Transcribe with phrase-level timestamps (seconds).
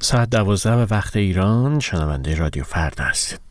[0.00, 3.48] ساعت دوازده به وقت ایران شنونده رادیو فردا هستید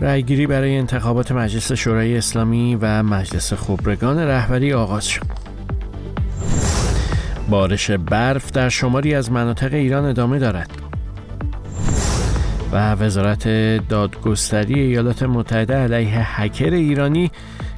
[0.00, 5.26] رأیگیری برای انتخابات مجلس شورای اسلامی و مجلس خبرگان رهبری آغاز شد.
[7.48, 10.70] بارش برف در شماری از مناطق ایران ادامه دارد.
[12.72, 13.48] و وزارت
[13.88, 17.30] دادگستری ایالات متحده علیه هکر ایرانی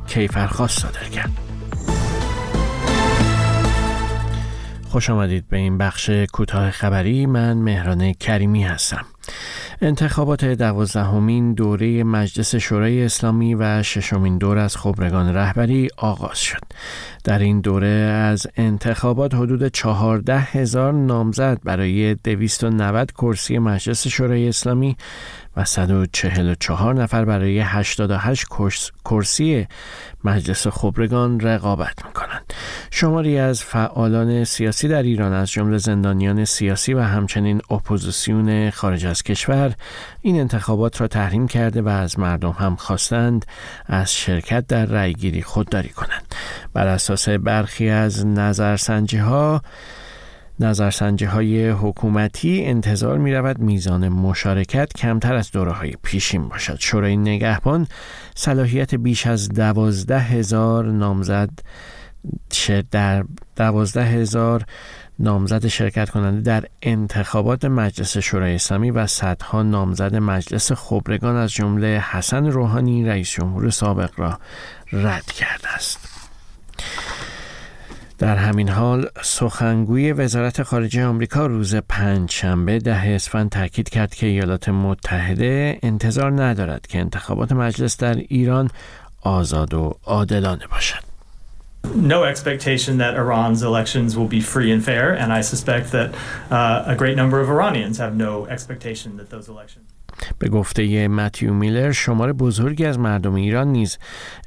[0.06, 1.49] کیفرخواست صادر کرد.
[4.90, 9.04] خوش آمدید به این بخش کوتاه خبری من مهران کریمی هستم.
[9.82, 16.60] انتخابات دوازدهمین دوره مجلس شورای اسلامی و ششمین دور از خبرگان رهبری آغاز شد.
[17.24, 24.96] در این دوره از انتخابات حدود چهارده هزار نامزد برای 290 کرسی مجلس شورای اسلامی
[25.56, 29.66] و 144 نفر برای 88 کرسی
[30.24, 32.52] مجلس خبرگان رقابت می‌کنند.
[32.90, 39.22] شماری از فعالان سیاسی در ایران از جمله زندانیان سیاسی و همچنین اپوزیسیون خارج از
[39.22, 39.74] کشور
[40.20, 43.46] این انتخابات را تحریم کرده و از مردم هم خواستند
[43.86, 46.34] از شرکت در رأیگیری خودداری کنند.
[46.72, 49.62] بر اساس برخی از نظرسنجی ها
[50.60, 56.76] نظرسنجی های حکومتی انتظار می رود میزان مشارکت کمتر از دوره های پیشین باشد.
[56.80, 57.86] شورای نگهبان
[58.34, 61.50] صلاحیت بیش از دوازده هزار نامزد
[62.90, 63.24] در
[63.56, 64.64] دوازده هزار
[65.18, 72.04] نامزد شرکت کننده در انتخابات مجلس شورای اسلامی و صدها نامزد مجلس خبرگان از جمله
[72.10, 74.38] حسن روحانی رئیس جمهور سابق را
[74.92, 76.09] رد کرده است.
[78.20, 84.26] در همین حال سخنگوی وزارت خارجه آمریکا روز پنج شنبه ده اسفند تاکید کرد که
[84.26, 88.70] ایالات متحده انتظار ندارد که انتخابات مجلس در ایران
[89.22, 91.10] آزاد و عادلانه باشد.
[91.94, 96.08] no expectation that Iran's elections will be free and fair, and I suspect that
[96.50, 99.86] uh, a great number of Iranians have no expectation that those elections.
[100.38, 103.98] به گفته متیو میلر شمار بزرگی از مردم ایران نیز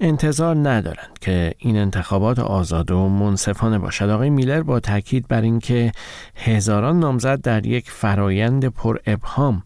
[0.02, 5.92] انتظار ندارند که این انتخابات آزاد و منصفانه باشد آقای میلر با تاکید بر اینکه
[6.36, 9.64] هزاران نامزد در یک فرایند پر ابهام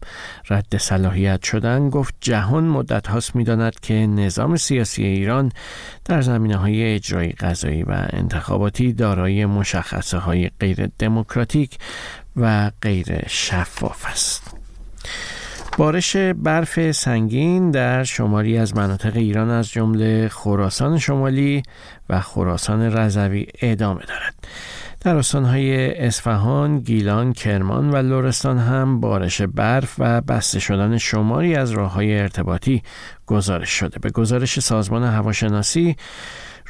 [0.50, 5.52] رد صلاحیت شدن گفت جهان مدت هاست می‌داند که نظام سیاسی ایران
[6.04, 11.78] در زمینه های اجرایی قضایی و انتخاباتی دارای مشخصه های غیر دموکراتیک
[12.36, 14.54] و غیر شفاف است.
[15.78, 21.62] بارش برف سنگین در شماری از مناطق ایران از جمله خراسان شمالی
[22.08, 24.34] و خراسان رضوی ادامه دارد.
[25.00, 31.70] در استانهای اصفهان، گیلان، کرمان و لرستان هم بارش برف و بسته شدن شماری از
[31.70, 32.82] راه های ارتباطی
[33.26, 33.98] گزارش شده.
[33.98, 35.96] به گزارش سازمان هواشناسی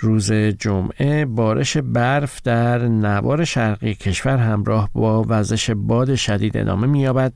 [0.00, 7.32] روز جمعه بارش برف در نوار شرقی کشور همراه با وزش باد شدید ادامه می‌یابد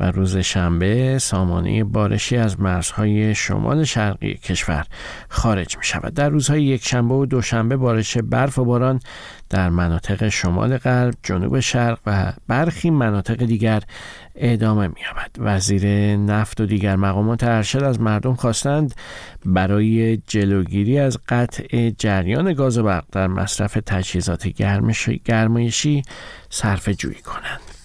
[0.00, 4.84] و روز شنبه سامانه بارشی از مرزهای شمال شرقی کشور
[5.28, 6.14] خارج می شود.
[6.14, 9.00] در روزهای یک شنبه و دوشنبه بارش برف و باران
[9.50, 13.82] در مناطق شمال غرب، جنوب شرق و برخی مناطق دیگر
[14.36, 15.30] ادامه می‌یابد.
[15.38, 18.94] وزیر نفت و دیگر مقامات ارشد از مردم خواستند
[19.44, 24.48] برای جلوگیری از قطع جریان گاز و برق در مصرف تجهیزات
[25.24, 26.02] گرمایشی
[26.50, 27.77] صرفه جویی کنند.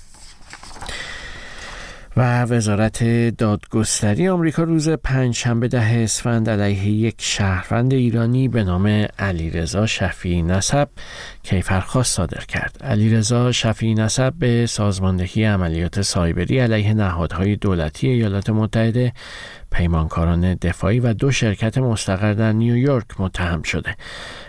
[2.18, 3.03] و وزارت
[3.38, 8.88] دادگستری آمریکا روز پنجشنبه ده اسفند علیه یک شهروند ایرانی به نام
[9.19, 10.90] علیرضا شفیعی نسب
[11.44, 12.78] کیفرخواست صادر کرد.
[12.81, 19.13] علیرضا شفیعی نسب به سازماندهی عملیات سایبری علیه نهادهای دولتی ایالات متحده
[19.73, 23.95] پیمانکاران دفاعی و دو شرکت مستقر در نیویورک متهم شده.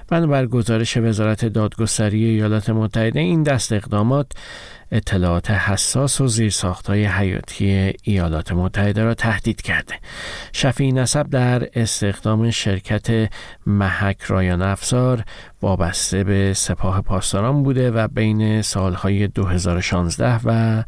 [0.08, 4.32] بنابر گزارش وزارت دادگستری ایالات متحده این دست اقدامات
[4.92, 9.94] اطلاعات حساس و زیرساختهای حیاتی ایالات متحده را تهدید کرده.
[10.52, 13.30] شفیع نسب در استخدام شرکت
[13.66, 15.24] محک رایان افزار
[15.62, 20.82] وابسته به سپاه پاسداران بوده و بین سالهای 2016 و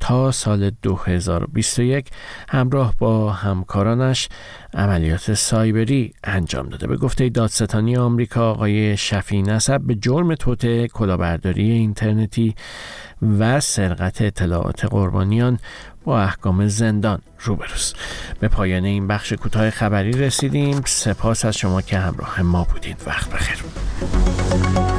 [0.00, 2.10] تا سال 2021
[2.48, 3.32] همراه با
[3.80, 4.28] همکارانش
[4.74, 6.86] عملیات سایبری انجام داده.
[6.86, 12.54] به گفته دادستانی آمریکا آقای شفی نسب به جرم توت کلاهبرداری اینترنتی
[13.38, 15.58] و سرقت اطلاعات قربانیان
[16.04, 17.96] با احکام زندان روبروست.
[18.40, 20.80] به پایان این بخش کوتاه خبری رسیدیم.
[20.84, 23.02] سپاس از شما که همراه ما بودید.
[23.06, 24.89] وقت بخیر.